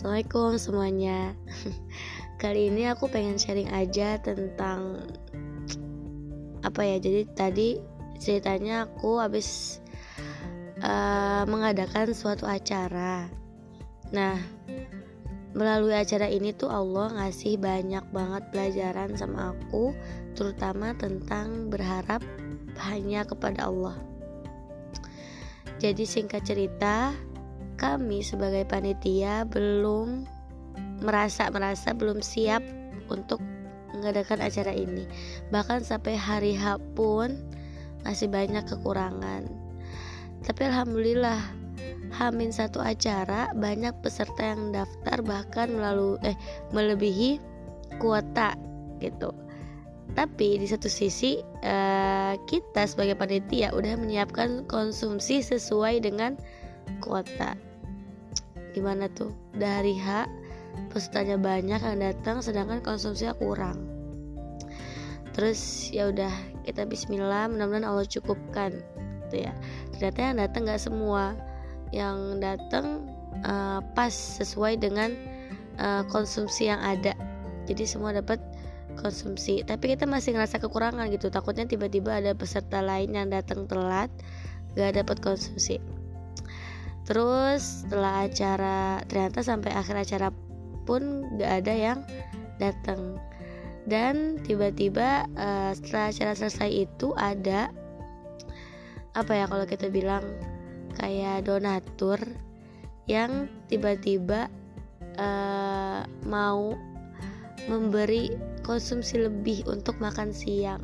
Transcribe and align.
Assalamualaikum 0.00 0.56
semuanya. 0.56 1.36
Kali 2.40 2.72
ini 2.72 2.88
aku 2.88 3.12
pengen 3.12 3.36
sharing 3.36 3.68
aja 3.68 4.16
tentang 4.16 4.96
Apa 6.64 6.88
ya, 6.88 6.96
jadi 6.96 7.28
tadi 7.36 7.76
ceritanya 8.16 8.88
aku 8.88 9.20
habis 9.20 9.76
uh, 10.80 11.44
mengadakan 11.44 12.16
suatu 12.16 12.48
acara. 12.48 13.28
Nah, 14.08 14.40
melalui 15.52 15.92
acara 15.92 16.32
ini 16.32 16.56
tuh 16.56 16.72
Allah 16.72 17.20
ngasih 17.20 17.60
banyak 17.60 18.08
banget 18.08 18.48
pelajaran 18.56 19.12
sama 19.20 19.52
aku 19.52 19.92
Terutama 20.32 20.96
tentang 20.96 21.68
berharap 21.68 22.24
hanya 22.88 23.28
kepada 23.28 23.68
Allah. 23.68 24.00
Jadi 25.76 26.08
singkat 26.08 26.48
cerita, 26.48 27.12
kami 27.80 28.20
sebagai 28.20 28.68
panitia 28.68 29.48
belum 29.48 30.28
merasa 31.00 31.48
merasa 31.48 31.96
belum 31.96 32.20
siap 32.20 32.60
untuk 33.08 33.40
mengadakan 33.96 34.44
acara 34.44 34.76
ini. 34.76 35.08
Bahkan 35.48 35.88
sampai 35.88 36.14
hari 36.14 36.52
H 36.52 36.76
pun 36.92 37.40
masih 38.04 38.28
banyak 38.28 38.68
kekurangan. 38.68 39.48
Tapi 40.44 40.60
alhamdulillah 40.68 41.40
Hamin 42.12 42.52
satu 42.52 42.84
acara 42.84 43.48
banyak 43.56 43.96
peserta 44.04 44.52
yang 44.52 44.76
daftar 44.76 45.24
bahkan 45.24 45.72
melalui 45.72 46.20
eh 46.26 46.36
melebihi 46.76 47.40
kuota 47.96 48.60
gitu. 49.00 49.32
Tapi 50.12 50.58
di 50.58 50.66
satu 50.66 50.90
sisi 50.90 51.38
uh, 51.62 52.34
kita 52.50 52.82
sebagai 52.84 53.14
panitia 53.14 53.70
udah 53.70 53.94
menyiapkan 53.94 54.66
konsumsi 54.66 55.38
sesuai 55.38 56.02
dengan 56.02 56.34
kuota 56.98 57.54
gimana 58.72 59.10
tuh? 59.12 59.34
Dari 59.54 59.94
H 59.98 60.26
pesertanya 60.90 61.38
banyak 61.38 61.80
yang 61.82 61.98
datang 61.98 62.42
sedangkan 62.42 62.82
konsumsinya 62.82 63.34
kurang. 63.38 63.86
Terus 65.34 65.90
ya 65.94 66.10
udah 66.10 66.30
kita 66.66 66.86
Bismillah 66.86 67.50
mudah-mudahan 67.50 67.86
Allah 67.86 68.06
cukupkan 68.06 68.74
gitu 69.26 69.46
ya. 69.46 69.52
Ternyata 69.94 70.18
yang 70.18 70.36
datang 70.42 70.62
nggak 70.66 70.82
semua. 70.82 71.38
Yang 71.90 72.18
datang 72.38 72.86
uh, 73.42 73.82
pas 73.98 74.14
sesuai 74.14 74.78
dengan 74.78 75.10
uh, 75.78 76.02
konsumsi 76.10 76.70
yang 76.70 76.78
ada. 76.82 77.14
Jadi 77.66 77.86
semua 77.86 78.14
dapat 78.14 78.38
konsumsi. 78.98 79.62
Tapi 79.62 79.94
kita 79.94 80.06
masih 80.06 80.34
ngerasa 80.34 80.58
kekurangan 80.58 81.10
gitu. 81.14 81.30
Takutnya 81.30 81.66
tiba-tiba 81.66 82.18
ada 82.18 82.34
peserta 82.34 82.82
lain 82.82 83.14
yang 83.14 83.30
datang 83.30 83.66
telat 83.70 84.10
gak 84.78 85.02
dapat 85.02 85.18
konsumsi 85.18 85.82
terus 87.08 87.84
setelah 87.84 88.28
acara 88.28 89.02
ternyata 89.08 89.40
sampai 89.40 89.72
akhir 89.72 89.96
acara 89.96 90.28
pun 90.84 91.26
gak 91.38 91.64
ada 91.64 91.74
yang 91.74 91.98
datang 92.60 93.16
dan 93.88 94.38
tiba-tiba 94.44 95.24
uh, 95.34 95.72
setelah 95.72 96.12
acara 96.12 96.32
selesai 96.36 96.70
itu 96.70 97.10
ada 97.16 97.72
apa 99.16 99.32
ya 99.34 99.44
kalau 99.50 99.66
kita 99.66 99.90
bilang 99.90 100.22
kayak 100.94 101.48
donatur 101.48 102.20
yang 103.10 103.50
tiba-tiba 103.66 104.46
uh, 105.18 106.06
mau 106.28 106.78
memberi 107.66 108.30
konsumsi 108.62 109.18
lebih 109.18 109.66
untuk 109.66 109.98
makan 109.98 110.30
siang. 110.30 110.80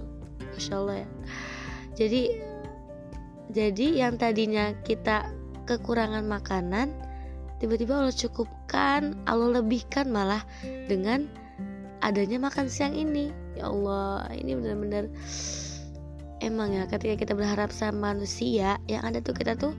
Masya 0.54 0.74
Allah 0.74 0.96
ya. 1.06 1.08
Jadi 1.96 2.22
jadi 3.54 3.86
yang 4.06 4.18
tadinya 4.18 4.74
kita 4.82 5.30
kekurangan 5.66 6.24
makanan 6.24 6.94
tiba-tiba 7.58 7.98
Allah 7.98 8.14
cukupkan 8.14 9.18
Allah 9.26 9.60
lebihkan 9.60 10.08
malah 10.08 10.46
dengan 10.86 11.26
adanya 12.04 12.38
makan 12.38 12.70
siang 12.70 12.94
ini. 12.94 13.34
Ya 13.58 13.68
Allah 13.68 14.28
ini 14.36 14.54
benar-benar 14.54 15.10
emang 16.44 16.70
ya 16.70 16.84
ketika 16.86 17.16
kita 17.26 17.32
berharap 17.32 17.72
sama 17.72 18.14
manusia 18.14 18.76
yang 18.86 19.02
ada 19.02 19.18
tuh 19.18 19.34
kita 19.34 19.58
tuh 19.58 19.74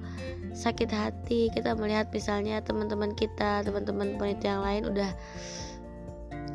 sakit 0.52 0.90
hati. 0.90 1.54
Kita 1.54 1.78
melihat 1.78 2.12
misalnya 2.12 2.60
teman-teman 2.60 3.14
kita 3.16 3.64
teman-teman 3.64 4.18
panitia 4.20 4.58
yang 4.58 4.64
lain 4.66 4.84
udah 4.92 5.12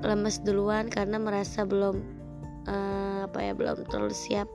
lemes 0.03 0.43
duluan 0.43 0.91
karena 0.91 1.17
merasa 1.17 1.63
belum 1.63 2.03
uh, 2.67 3.31
apa 3.31 3.39
ya 3.39 3.53
belum 3.55 3.87
terlalu 3.87 4.15
siap 4.15 4.51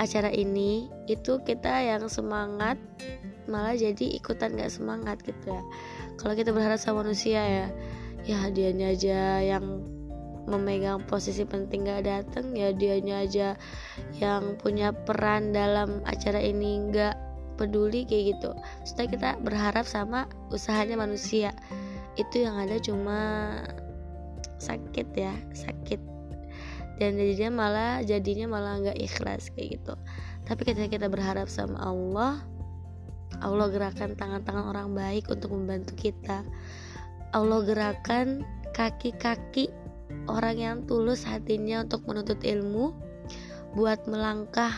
acara 0.00 0.32
ini 0.32 0.88
itu 1.12 1.36
kita 1.44 1.84
yang 1.84 2.08
semangat 2.08 2.80
malah 3.44 3.76
jadi 3.76 4.16
ikutan 4.16 4.56
gak 4.56 4.72
semangat 4.72 5.20
gitu 5.20 5.52
ya. 5.52 5.60
Kalau 6.16 6.32
kita 6.32 6.56
berharap 6.56 6.80
sama 6.80 7.04
manusia 7.04 7.44
ya 7.44 7.66
ya 8.24 8.36
hadiahnya 8.40 8.86
aja 8.96 9.20
yang 9.44 9.84
memegang 10.48 11.04
posisi 11.04 11.44
penting 11.44 11.84
gak 11.84 12.08
dateng 12.08 12.56
ya 12.56 12.72
dianya 12.72 13.28
aja 13.28 13.48
yang 14.16 14.56
punya 14.56 14.96
peran 14.96 15.52
dalam 15.52 16.00
acara 16.08 16.40
ini 16.40 16.88
gak 16.96 17.16
peduli 17.60 18.08
kayak 18.08 18.40
gitu. 18.40 18.50
Setelah 18.88 19.08
kita 19.12 19.30
berharap 19.44 19.84
sama 19.84 20.24
usahanya 20.48 20.96
manusia. 20.96 21.52
Itu 22.16 22.48
yang 22.48 22.56
ada 22.56 22.80
cuma 22.80 23.20
sakit 24.60 25.08
ya 25.16 25.32
sakit 25.56 25.79
dan 27.00 27.16
jadinya 27.16 27.50
malah 27.50 27.92
jadinya 28.04 28.46
malah 28.52 28.76
nggak 28.84 28.98
ikhlas 29.00 29.48
kayak 29.56 29.80
gitu. 29.80 29.96
Tapi 30.44 30.60
ketika 30.68 30.88
kita 31.00 31.06
berharap 31.08 31.48
sama 31.48 31.80
Allah 31.80 32.44
Allah 33.40 33.72
gerakan 33.72 34.18
tangan-tangan 34.20 34.68
orang 34.68 34.92
baik 34.92 35.32
untuk 35.32 35.56
membantu 35.56 35.96
kita. 35.96 36.44
Allah 37.32 37.64
gerakan 37.64 38.44
kaki-kaki 38.76 39.72
orang 40.28 40.56
yang 40.60 40.76
tulus 40.84 41.24
hatinya 41.24 41.86
untuk 41.86 42.04
menuntut 42.04 42.42
ilmu 42.44 42.92
buat 43.78 44.04
melangkah 44.04 44.74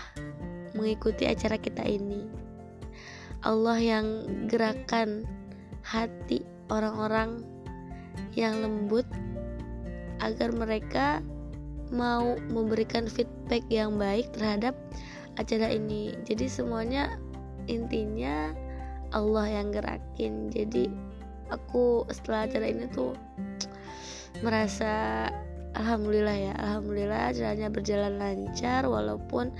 mengikuti 0.78 1.26
acara 1.26 1.58
kita 1.58 1.82
ini. 1.82 2.28
Allah 3.42 3.80
yang 3.80 4.06
gerakan 4.46 5.26
hati 5.82 6.46
orang-orang 6.70 7.42
yang 8.38 8.62
lembut 8.62 9.08
agar 10.22 10.54
mereka 10.54 11.18
mau 11.92 12.34
memberikan 12.48 13.06
feedback 13.06 13.62
yang 13.68 14.00
baik 14.00 14.32
terhadap 14.32 14.72
acara 15.36 15.68
ini. 15.68 16.16
Jadi 16.24 16.48
semuanya 16.48 17.20
intinya 17.68 18.50
Allah 19.12 19.60
yang 19.60 19.70
gerakin. 19.70 20.48
Jadi 20.48 20.88
aku 21.52 22.08
setelah 22.08 22.48
acara 22.48 22.66
ini 22.72 22.88
tuh 22.90 23.12
merasa 24.40 25.28
alhamdulillah 25.76 26.36
ya. 26.36 26.54
Alhamdulillah 26.58 27.30
acaranya 27.30 27.68
berjalan 27.68 28.16
lancar 28.16 28.88
walaupun 28.88 29.52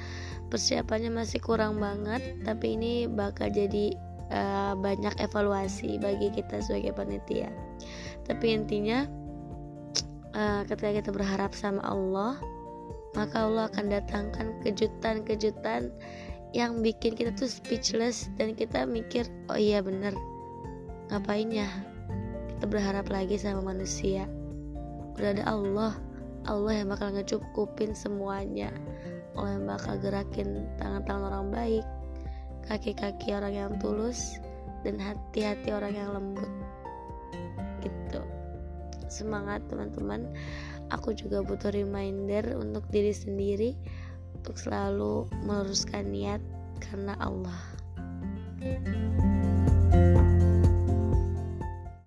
persiapannya 0.49 1.09
masih 1.13 1.41
kurang 1.41 1.81
banget 1.81 2.21
tapi 2.45 2.77
ini 2.77 3.09
bakal 3.09 3.49
jadi 3.49 3.97
uh, 4.33 4.77
banyak 4.77 5.17
evaluasi 5.21 6.01
bagi 6.01 6.33
kita 6.33 6.61
sebagai 6.65 6.97
panitia. 6.97 7.53
Tapi 8.25 8.57
intinya 8.57 9.05
uh, 10.37 10.63
ketika 10.69 11.03
kita 11.03 11.11
berharap 11.11 11.53
sama 11.57 11.81
Allah 11.85 12.37
maka 13.13 13.45
Allah 13.45 13.69
akan 13.69 13.93
datangkan 13.93 14.47
kejutan-kejutan 14.65 15.93
yang 16.57 16.81
bikin 16.81 17.17
kita 17.17 17.33
tuh 17.37 17.49
speechless 17.49 18.29
dan 18.41 18.57
kita 18.57 18.85
mikir 18.89 19.29
oh 19.53 19.57
iya 19.61 19.85
bener 19.85 20.17
ngapain 21.13 21.53
ya 21.53 21.69
kita 22.63 22.79
berharap 22.79 23.11
lagi 23.11 23.35
sama 23.43 23.75
manusia? 23.75 24.31
Udah 25.19 25.35
ada 25.35 25.43
Allah 25.51 25.99
Allah 26.47 26.79
yang 26.79 26.95
bakal 26.95 27.11
ngecukupin 27.11 27.91
semuanya. 27.91 28.71
Allah 29.35 29.59
yang 29.59 29.67
bakal 29.67 29.99
gerakin 29.99 30.71
tangan-tangan 30.79 31.27
orang 31.27 31.47
baik 31.51 31.85
kaki-kaki 32.71 33.35
orang 33.35 33.51
yang 33.59 33.73
tulus 33.83 34.39
dan 34.87 34.95
hati-hati 34.95 35.75
orang 35.75 35.91
yang 35.91 36.15
lembut 36.15 36.47
semangat 39.13 39.61
teman-teman 39.69 40.33
aku 40.89 41.13
juga 41.13 41.45
butuh 41.45 41.69
reminder 41.69 42.57
untuk 42.57 42.89
diri 42.89 43.13
sendiri 43.13 43.77
untuk 44.41 44.57
selalu 44.57 45.29
meluruskan 45.45 46.09
niat 46.09 46.41
karena 46.81 47.15
Allah. 47.21 47.61
thank 48.59 48.89
you 48.89 49.42